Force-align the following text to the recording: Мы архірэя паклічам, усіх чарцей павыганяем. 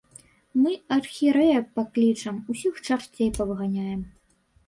Мы 0.61 0.71
архірэя 0.95 1.59
паклічам, 1.75 2.35
усіх 2.53 2.73
чарцей 2.87 3.29
павыганяем. 3.39 4.01